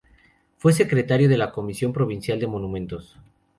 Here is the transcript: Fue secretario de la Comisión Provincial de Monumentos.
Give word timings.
Fue 0.57 0.73
secretario 0.73 1.29
de 1.29 1.37
la 1.37 1.51
Comisión 1.51 1.93
Provincial 1.93 2.39
de 2.39 2.47
Monumentos. 2.47 3.19